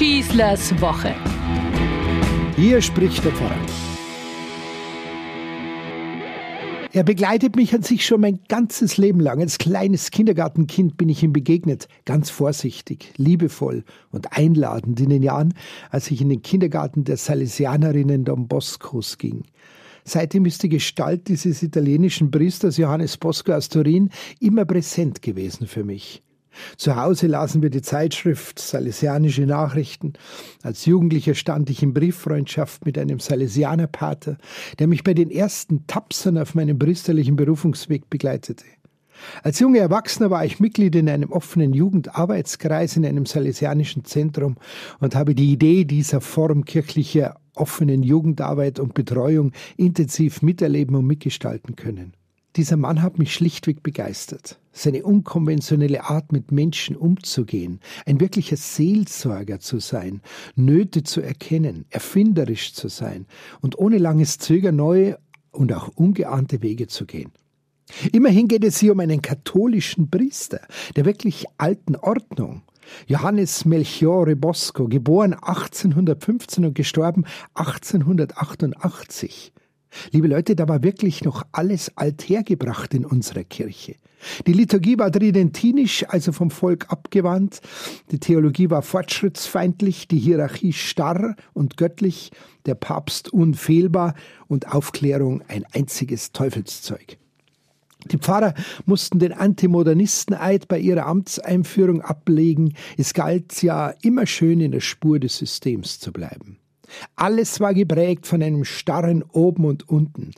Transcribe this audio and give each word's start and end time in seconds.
Schießlers 0.00 0.80
Woche. 0.80 1.14
Hier 2.56 2.80
spricht 2.80 3.22
der 3.22 3.32
Pfarrer. 3.32 3.54
Er 6.94 7.04
begleitet 7.04 7.54
mich 7.54 7.74
an 7.74 7.82
sich 7.82 8.06
schon 8.06 8.22
mein 8.22 8.40
ganzes 8.48 8.96
Leben 8.96 9.20
lang. 9.20 9.40
Als 9.40 9.58
kleines 9.58 10.10
Kindergartenkind 10.10 10.96
bin 10.96 11.10
ich 11.10 11.22
ihm 11.22 11.34
begegnet, 11.34 11.86
ganz 12.06 12.30
vorsichtig, 12.30 13.12
liebevoll 13.18 13.84
und 14.10 14.38
einladend 14.38 14.98
in 15.00 15.10
den 15.10 15.22
Jahren, 15.22 15.52
als 15.90 16.10
ich 16.10 16.22
in 16.22 16.30
den 16.30 16.40
Kindergarten 16.40 17.04
der 17.04 17.18
Salesianerinnen 17.18 18.24
Don 18.24 18.48
Boscos 18.48 19.18
ging. 19.18 19.42
Seitdem 20.04 20.46
ist 20.46 20.62
die 20.62 20.70
Gestalt 20.70 21.28
dieses 21.28 21.62
italienischen 21.62 22.30
Priesters 22.30 22.78
Johannes 22.78 23.18
Bosco 23.18 23.52
aus 23.52 23.68
Turin 23.68 24.08
immer 24.40 24.64
präsent 24.64 25.20
gewesen 25.20 25.66
für 25.66 25.84
mich. 25.84 26.22
Zu 26.76 26.96
Hause 26.96 27.26
lasen 27.26 27.62
wir 27.62 27.70
die 27.70 27.82
Zeitschrift 27.82 28.58
Salesianische 28.58 29.42
Nachrichten. 29.42 30.14
Als 30.62 30.86
Jugendlicher 30.86 31.34
stand 31.34 31.70
ich 31.70 31.82
in 31.82 31.94
Brieffreundschaft 31.94 32.84
mit 32.84 32.98
einem 32.98 33.20
Salesianerpater, 33.20 34.38
der 34.78 34.86
mich 34.86 35.04
bei 35.04 35.14
den 35.14 35.30
ersten 35.30 35.86
Tapsern 35.86 36.38
auf 36.38 36.54
meinem 36.54 36.78
priesterlichen 36.78 37.36
Berufungsweg 37.36 38.10
begleitete. 38.10 38.64
Als 39.42 39.58
junger 39.58 39.80
Erwachsener 39.80 40.30
war 40.30 40.44
ich 40.44 40.60
Mitglied 40.60 40.94
in 40.94 41.08
einem 41.08 41.30
offenen 41.30 41.72
Jugendarbeitskreis 41.72 42.96
in 42.96 43.04
einem 43.04 43.26
salesianischen 43.26 44.04
Zentrum 44.04 44.56
und 44.98 45.14
habe 45.14 45.34
die 45.34 45.52
Idee 45.52 45.84
dieser 45.84 46.20
Form 46.20 46.64
kirchlicher 46.64 47.36
offenen 47.54 48.02
Jugendarbeit 48.02 48.80
und 48.80 48.94
Betreuung 48.94 49.52
intensiv 49.76 50.42
miterleben 50.42 50.96
und 50.96 51.06
mitgestalten 51.06 51.76
können. 51.76 52.14
Dieser 52.56 52.76
Mann 52.76 53.00
hat 53.00 53.18
mich 53.18 53.32
schlichtweg 53.32 53.82
begeistert. 53.82 54.58
Seine 54.72 55.04
unkonventionelle 55.04 56.04
Art, 56.04 56.32
mit 56.32 56.50
Menschen 56.50 56.96
umzugehen, 56.96 57.80
ein 58.06 58.20
wirklicher 58.20 58.56
Seelsorger 58.56 59.60
zu 59.60 59.78
sein, 59.78 60.20
Nöte 60.56 61.04
zu 61.04 61.20
erkennen, 61.20 61.84
erfinderisch 61.90 62.72
zu 62.74 62.88
sein 62.88 63.26
und 63.60 63.78
ohne 63.78 63.98
langes 63.98 64.38
Zögern 64.38 64.76
neue 64.76 65.18
und 65.52 65.72
auch 65.72 65.88
ungeahnte 65.94 66.62
Wege 66.62 66.88
zu 66.88 67.06
gehen. 67.06 67.30
Immerhin 68.12 68.48
geht 68.48 68.64
es 68.64 68.78
hier 68.78 68.92
um 68.92 69.00
einen 69.00 69.22
katholischen 69.22 70.10
Priester 70.10 70.60
der 70.96 71.04
wirklich 71.04 71.46
alten 71.58 71.96
Ordnung. 71.96 72.62
Johannes 73.06 73.64
Melchiore 73.64 74.34
Bosco, 74.34 74.88
geboren 74.88 75.34
1815 75.34 76.64
und 76.64 76.74
gestorben 76.74 77.24
1888. 77.54 79.52
Liebe 80.12 80.28
Leute, 80.28 80.56
da 80.56 80.68
war 80.68 80.82
wirklich 80.82 81.24
noch 81.24 81.44
alles 81.52 81.96
althergebracht 81.96 82.94
in 82.94 83.04
unserer 83.04 83.44
Kirche. 83.44 83.96
Die 84.46 84.52
Liturgie 84.52 84.98
war 84.98 85.10
tridentinisch, 85.10 86.04
also 86.08 86.32
vom 86.32 86.50
Volk 86.50 86.90
abgewandt. 86.90 87.60
Die 88.10 88.18
Theologie 88.20 88.70
war 88.70 88.82
fortschrittsfeindlich, 88.82 90.08
die 90.08 90.18
Hierarchie 90.18 90.72
starr 90.72 91.36
und 91.54 91.76
göttlich, 91.76 92.30
der 92.66 92.74
Papst 92.74 93.32
unfehlbar 93.32 94.14
und 94.46 94.68
Aufklärung 94.68 95.42
ein 95.48 95.64
einziges 95.72 96.32
Teufelszeug. 96.32 97.16
Die 98.10 98.18
Pfarrer 98.18 98.54
mussten 98.86 99.18
den 99.18 99.32
Antimodernisten-Eid 99.32 100.68
bei 100.68 100.78
ihrer 100.78 101.06
Amtseinführung 101.06 102.00
ablegen. 102.00 102.74
Es 102.96 103.12
galt 103.12 103.62
ja 103.62 103.92
immer 104.02 104.26
schön 104.26 104.60
in 104.60 104.72
der 104.72 104.80
Spur 104.80 105.18
des 105.18 105.36
Systems 105.36 105.98
zu 105.98 106.12
bleiben. 106.12 106.58
Alles 107.16 107.60
war 107.60 107.74
geprägt 107.74 108.26
von 108.26 108.42
einem 108.42 108.64
starren 108.64 109.22
Oben 109.22 109.64
und 109.64 109.88
Unten. 109.88 110.32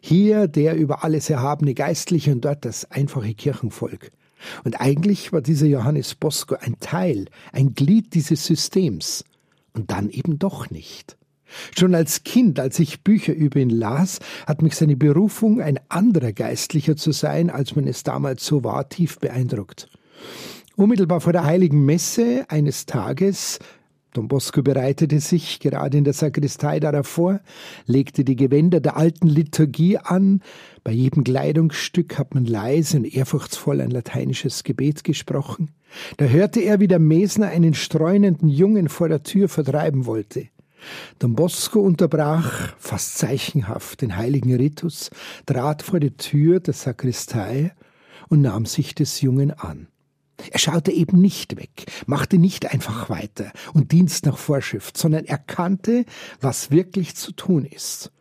Hier 0.00 0.48
der 0.48 0.76
über 0.76 1.04
alles 1.04 1.30
erhabene 1.30 1.74
Geistliche 1.74 2.32
und 2.32 2.44
dort 2.44 2.64
das 2.64 2.90
einfache 2.90 3.34
Kirchenvolk. 3.34 4.12
Und 4.64 4.80
eigentlich 4.80 5.32
war 5.32 5.40
dieser 5.40 5.66
Johannes 5.66 6.14
Bosco 6.14 6.56
ein 6.60 6.76
Teil, 6.80 7.26
ein 7.52 7.74
Glied 7.74 8.14
dieses 8.14 8.44
Systems. 8.44 9.24
Und 9.72 9.90
dann 9.90 10.08
eben 10.10 10.38
doch 10.38 10.70
nicht. 10.70 11.16
Schon 11.76 11.94
als 11.94 12.24
Kind, 12.24 12.58
als 12.58 12.78
ich 12.78 13.02
Bücher 13.02 13.34
über 13.34 13.60
ihn 13.60 13.70
las, 13.70 14.18
hat 14.46 14.62
mich 14.62 14.74
seine 14.74 14.96
Berufung, 14.96 15.60
ein 15.60 15.78
anderer 15.88 16.32
Geistlicher 16.32 16.96
zu 16.96 17.12
sein, 17.12 17.50
als 17.50 17.76
man 17.76 17.86
es 17.86 18.02
damals 18.02 18.44
so 18.44 18.64
war, 18.64 18.88
tief 18.88 19.18
beeindruckt. 19.18 19.88
Unmittelbar 20.76 21.20
vor 21.20 21.32
der 21.32 21.44
heiligen 21.44 21.84
Messe 21.84 22.44
eines 22.48 22.86
Tages 22.86 23.58
Don 24.16 24.28
Bosco 24.28 24.62
bereitete 24.62 25.20
sich 25.20 25.60
gerade 25.60 25.98
in 25.98 26.04
der 26.04 26.14
Sakristei 26.14 26.80
darauf 26.80 27.06
vor, 27.06 27.40
legte 27.84 28.24
die 28.24 28.34
Gewänder 28.34 28.80
der 28.80 28.96
alten 28.96 29.28
Liturgie 29.28 29.98
an. 29.98 30.40
Bei 30.84 30.92
jedem 30.92 31.22
Kleidungsstück 31.22 32.18
hat 32.18 32.34
man 32.34 32.46
leise 32.46 32.96
und 32.96 33.04
ehrfurchtsvoll 33.04 33.82
ein 33.82 33.90
lateinisches 33.90 34.64
Gebet 34.64 35.04
gesprochen. 35.04 35.70
Da 36.16 36.24
hörte 36.24 36.60
er, 36.60 36.80
wie 36.80 36.88
der 36.88 36.98
Mesner 36.98 37.48
einen 37.48 37.74
streunenden 37.74 38.48
Jungen 38.48 38.88
vor 38.88 39.10
der 39.10 39.22
Tür 39.22 39.50
vertreiben 39.50 40.06
wollte. 40.06 40.48
Don 41.18 41.34
Bosco 41.34 41.80
unterbrach, 41.80 42.72
fast 42.78 43.18
zeichenhaft, 43.18 44.00
den 44.00 44.16
heiligen 44.16 44.54
Ritus, 44.54 45.10
trat 45.44 45.82
vor 45.82 46.00
die 46.00 46.16
Tür 46.16 46.60
der 46.60 46.72
Sakristei 46.72 47.72
und 48.28 48.40
nahm 48.40 48.64
sich 48.64 48.94
des 48.94 49.20
Jungen 49.20 49.50
an. 49.50 49.88
Er 50.50 50.58
schaute 50.58 50.92
eben 50.92 51.20
nicht 51.20 51.56
weg, 51.56 51.86
machte 52.06 52.38
nicht 52.38 52.72
einfach 52.72 53.08
weiter 53.10 53.52
und 53.72 53.92
Dienst 53.92 54.26
nach 54.26 54.38
Vorschrift, 54.38 54.96
sondern 54.96 55.24
erkannte, 55.24 56.04
was 56.40 56.70
wirklich 56.70 57.16
zu 57.16 57.32
tun 57.32 57.64
ist. 57.64 58.12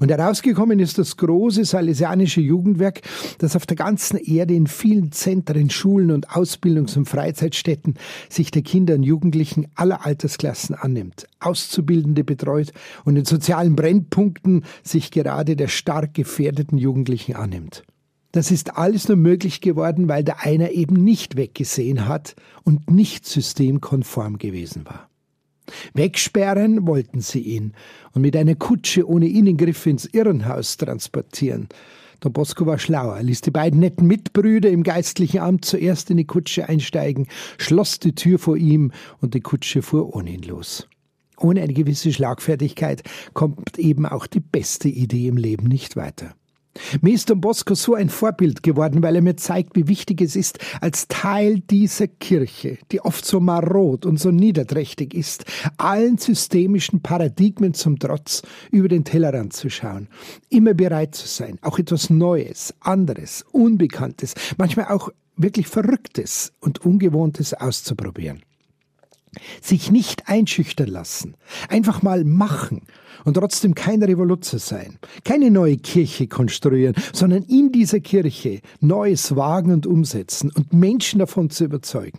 Und 0.00 0.10
herausgekommen 0.10 0.78
ist 0.78 0.98
das 0.98 1.16
große 1.16 1.64
salesianische 1.64 2.40
Jugendwerk, 2.40 3.02
das 3.38 3.56
auf 3.56 3.66
der 3.66 3.76
ganzen 3.76 4.16
Erde 4.16 4.54
in 4.54 4.66
vielen 4.66 5.12
Zentren, 5.12 5.70
Schulen 5.70 6.10
und 6.10 6.30
Ausbildungs- 6.30 6.96
und 6.96 7.06
Freizeitstätten 7.06 7.94
sich 8.28 8.50
der 8.50 8.62
Kinder 8.62 8.94
und 8.94 9.02
Jugendlichen 9.02 9.66
aller 9.74 10.04
Altersklassen 10.04 10.74
annimmt, 10.74 11.26
Auszubildende 11.40 12.24
betreut 12.24 12.72
und 13.04 13.16
in 13.16 13.24
sozialen 13.24 13.76
Brennpunkten 13.76 14.64
sich 14.82 15.10
gerade 15.10 15.56
der 15.56 15.68
stark 15.68 16.14
gefährdeten 16.14 16.78
Jugendlichen 16.78 17.36
annimmt. 17.36 17.84
Das 18.34 18.50
ist 18.50 18.76
alles 18.76 19.06
nur 19.06 19.16
möglich 19.16 19.60
geworden, 19.60 20.08
weil 20.08 20.24
der 20.24 20.40
einer 20.40 20.72
eben 20.72 20.96
nicht 20.96 21.36
weggesehen 21.36 22.08
hat 22.08 22.34
und 22.64 22.90
nicht 22.90 23.26
systemkonform 23.26 24.38
gewesen 24.38 24.84
war. 24.86 25.08
Wegsperren 25.92 26.84
wollten 26.84 27.20
sie 27.20 27.38
ihn 27.38 27.74
und 28.10 28.22
mit 28.22 28.36
einer 28.36 28.56
Kutsche 28.56 29.08
ohne 29.08 29.28
Innengriff 29.28 29.86
ins 29.86 30.06
Irrenhaus 30.06 30.76
transportieren. 30.78 31.68
Don 32.18 32.32
Bosco 32.32 32.66
war 32.66 32.80
schlauer, 32.80 33.22
ließ 33.22 33.40
die 33.42 33.52
beiden 33.52 33.78
netten 33.78 34.08
Mitbrüder 34.08 34.68
im 34.68 34.82
geistlichen 34.82 35.38
Amt 35.38 35.64
zuerst 35.64 36.10
in 36.10 36.16
die 36.16 36.26
Kutsche 36.26 36.68
einsteigen, 36.68 37.28
schloss 37.56 38.00
die 38.00 38.16
Tür 38.16 38.40
vor 38.40 38.56
ihm 38.56 38.90
und 39.20 39.34
die 39.34 39.42
Kutsche 39.42 39.80
fuhr 39.80 40.12
ohne 40.12 40.30
ihn 40.30 40.42
los. 40.42 40.88
Ohne 41.38 41.62
eine 41.62 41.72
gewisse 41.72 42.12
Schlagfertigkeit 42.12 43.04
kommt 43.32 43.78
eben 43.78 44.06
auch 44.06 44.26
die 44.26 44.40
beste 44.40 44.88
Idee 44.88 45.28
im 45.28 45.36
Leben 45.36 45.68
nicht 45.68 45.94
weiter. 45.94 46.34
Mir 47.00 47.14
ist 47.14 47.30
Don 47.30 47.40
Bosco 47.40 47.74
so 47.74 47.94
ein 47.94 48.08
Vorbild 48.08 48.62
geworden, 48.62 49.02
weil 49.02 49.16
er 49.16 49.22
mir 49.22 49.36
zeigt, 49.36 49.76
wie 49.76 49.88
wichtig 49.88 50.20
es 50.20 50.36
ist, 50.36 50.58
als 50.80 51.08
Teil 51.08 51.60
dieser 51.60 52.08
Kirche, 52.08 52.78
die 52.90 53.00
oft 53.00 53.24
so 53.24 53.40
marot 53.40 54.06
und 54.06 54.18
so 54.18 54.30
niederträchtig 54.30 55.14
ist, 55.14 55.44
allen 55.76 56.18
systemischen 56.18 57.00
Paradigmen 57.00 57.74
zum 57.74 57.98
Trotz 57.98 58.42
über 58.70 58.88
den 58.88 59.04
Tellerrand 59.04 59.52
zu 59.52 59.70
schauen, 59.70 60.08
immer 60.48 60.74
bereit 60.74 61.14
zu 61.14 61.28
sein, 61.28 61.58
auch 61.62 61.78
etwas 61.78 62.10
Neues, 62.10 62.74
anderes, 62.80 63.44
Unbekanntes, 63.52 64.34
manchmal 64.56 64.88
auch 64.88 65.10
wirklich 65.36 65.66
Verrücktes 65.66 66.52
und 66.60 66.84
Ungewohntes 66.84 67.54
auszuprobieren. 67.54 68.42
Sich 69.60 69.90
nicht 69.90 70.28
einschüchtern 70.28 70.88
lassen, 70.88 71.36
einfach 71.68 72.02
mal 72.02 72.24
machen 72.24 72.82
und 73.24 73.34
trotzdem 73.34 73.74
kein 73.74 74.02
Revoluzer 74.02 74.58
sein, 74.58 74.98
keine 75.24 75.50
neue 75.50 75.76
Kirche 75.76 76.28
konstruieren, 76.28 76.94
sondern 77.12 77.42
in 77.44 77.72
dieser 77.72 78.00
Kirche 78.00 78.60
Neues 78.80 79.34
wagen 79.36 79.72
und 79.72 79.86
umsetzen 79.86 80.50
und 80.54 80.72
Menschen 80.72 81.18
davon 81.18 81.50
zu 81.50 81.64
überzeugen. 81.64 82.18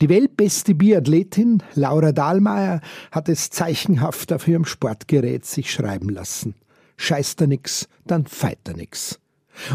Die 0.00 0.08
weltbeste 0.08 0.74
Biathletin 0.74 1.62
Laura 1.74 2.12
Dahlmeier 2.12 2.80
hat 3.10 3.28
es 3.28 3.50
zeichenhaft 3.50 4.32
auf 4.32 4.46
ihrem 4.46 4.64
Sportgerät 4.64 5.46
sich 5.46 5.72
schreiben 5.72 6.10
lassen. 6.10 6.54
Scheißt 6.96 7.40
er 7.40 7.46
nix, 7.46 7.88
dann 8.06 8.26
feit 8.26 8.58
er 8.66 8.76
nix. 8.76 9.18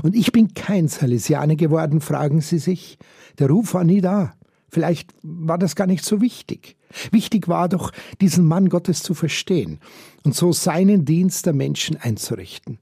Und 0.04 0.16
ich 0.16 0.32
bin 0.32 0.54
kein 0.54 0.88
Salesianer 0.88 1.56
geworden, 1.56 2.02
fragen 2.02 2.42
Sie 2.42 2.60
sich. 2.60 2.98
Der 3.40 3.50
Ruf 3.50 3.74
war 3.74 3.84
nie 3.84 4.02
da. 4.02 4.34
Vielleicht 4.70 5.14
war 5.24 5.58
das 5.58 5.76
gar 5.76 5.88
nicht 5.88 6.06
so 6.06 6.22
wichtig. 6.22 6.76
Wichtig 7.12 7.48
war 7.48 7.70
doch, 7.70 7.92
diesen 8.22 8.46
Mann 8.46 8.70
Gottes 8.70 9.04
zu 9.04 9.14
verstehen 9.14 9.80
und 10.24 10.36
so 10.36 10.52
seinen 10.52 11.06
Dienst 11.06 11.46
der 11.46 11.54
Menschen 11.54 11.98
einzurichten. 11.98 12.80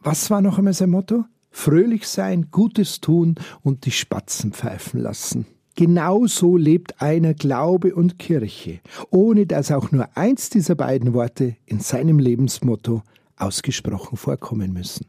Was 0.00 0.30
war 0.30 0.40
noch 0.40 0.58
einmal 0.58 0.74
sein 0.74 0.90
Motto? 0.90 1.24
Fröhlich 1.50 2.06
sein, 2.06 2.48
Gutes 2.50 3.00
tun 3.00 3.36
und 3.62 3.86
die 3.86 3.90
Spatzen 3.92 4.52
pfeifen 4.52 5.00
lassen. 5.00 5.46
Genau 5.76 6.26
so 6.26 6.56
lebt 6.56 7.00
einer 7.00 7.34
Glaube 7.34 7.94
und 7.94 8.18
Kirche, 8.18 8.80
ohne 9.10 9.46
dass 9.46 9.72
auch 9.72 9.90
nur 9.90 10.16
eins 10.16 10.50
dieser 10.50 10.76
beiden 10.76 11.14
Worte 11.14 11.56
in 11.66 11.80
seinem 11.80 12.18
Lebensmotto 12.18 13.02
ausgesprochen 13.36 14.16
vorkommen 14.16 14.72
müssen. 14.72 15.06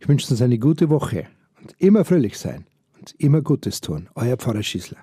Ich 0.00 0.08
wünsche 0.08 0.30
uns 0.30 0.42
eine 0.42 0.58
gute 0.58 0.90
Woche 0.90 1.26
und 1.60 1.74
immer 1.78 2.04
fröhlich 2.04 2.36
sein 2.38 2.66
und 3.00 3.14
immer 3.18 3.40
Gutes 3.40 3.80
tun. 3.80 4.08
Euer 4.14 4.36
Pfarrer 4.36 4.62
Schießler. 4.62 4.98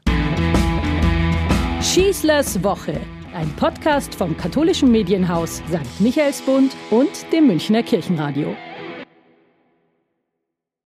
Schießlers 1.81 2.63
Woche, 2.63 2.99
ein 3.33 3.49
Podcast 3.55 4.13
vom 4.13 4.35
katholischen 4.37 4.91
Medienhaus 4.91 5.57
St. 5.67 5.99
Michaelsbund 5.99 6.75
und 6.91 7.09
dem 7.31 7.47
Münchner 7.47 7.83
Kirchenradio. 7.83 8.55